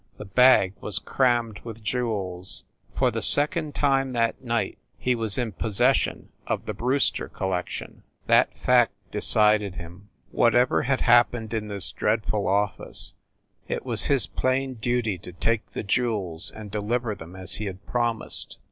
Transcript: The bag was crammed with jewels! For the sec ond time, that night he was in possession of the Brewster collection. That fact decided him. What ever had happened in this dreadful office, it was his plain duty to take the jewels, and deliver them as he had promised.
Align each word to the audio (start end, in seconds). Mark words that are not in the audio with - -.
The 0.17 0.25
bag 0.25 0.73
was 0.81 0.97
crammed 0.97 1.59
with 1.59 1.83
jewels! 1.83 2.63
For 2.95 3.11
the 3.11 3.21
sec 3.21 3.55
ond 3.55 3.75
time, 3.75 4.13
that 4.13 4.43
night 4.43 4.79
he 4.97 5.13
was 5.13 5.37
in 5.37 5.51
possession 5.51 6.29
of 6.47 6.65
the 6.65 6.73
Brewster 6.73 7.29
collection. 7.29 8.01
That 8.25 8.57
fact 8.57 8.93
decided 9.11 9.75
him. 9.75 10.09
What 10.31 10.55
ever 10.55 10.81
had 10.81 11.01
happened 11.01 11.53
in 11.53 11.67
this 11.67 11.91
dreadful 11.91 12.47
office, 12.47 13.13
it 13.67 13.85
was 13.85 14.05
his 14.05 14.25
plain 14.25 14.73
duty 14.73 15.19
to 15.19 15.33
take 15.33 15.67
the 15.67 15.83
jewels, 15.83 16.49
and 16.49 16.71
deliver 16.71 17.13
them 17.13 17.35
as 17.35 17.53
he 17.61 17.65
had 17.65 17.85
promised. 17.85 18.57